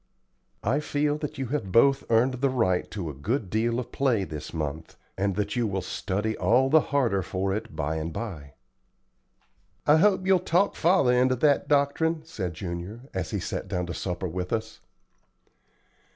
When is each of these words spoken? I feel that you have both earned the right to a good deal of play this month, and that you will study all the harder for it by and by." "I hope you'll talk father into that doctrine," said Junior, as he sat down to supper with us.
I 0.63 0.79
feel 0.79 1.19
that 1.19 1.37
you 1.37 1.45
have 1.49 1.71
both 1.71 2.09
earned 2.09 2.41
the 2.41 2.49
right 2.49 2.89
to 2.89 3.11
a 3.11 3.13
good 3.13 3.51
deal 3.51 3.79
of 3.79 3.91
play 3.91 4.23
this 4.23 4.51
month, 4.51 4.95
and 5.15 5.35
that 5.35 5.55
you 5.55 5.67
will 5.67 5.83
study 5.83 6.35
all 6.37 6.71
the 6.71 6.79
harder 6.89 7.21
for 7.21 7.53
it 7.53 7.75
by 7.75 7.97
and 7.97 8.11
by." 8.11 8.55
"I 9.85 9.97
hope 9.97 10.25
you'll 10.25 10.39
talk 10.39 10.75
father 10.75 11.11
into 11.13 11.35
that 11.35 11.67
doctrine," 11.67 12.25
said 12.25 12.55
Junior, 12.55 13.01
as 13.13 13.29
he 13.29 13.39
sat 13.39 13.67
down 13.67 13.85
to 13.85 13.93
supper 13.93 14.27
with 14.27 14.51
us. 14.51 14.79